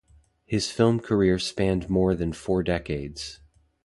His 0.47 0.71
film 0.71 0.99
career 0.99 1.37
spanned 1.37 1.87
more 1.87 2.15
than 2.15 2.33
four 2.33 2.63
decades. 2.63 3.39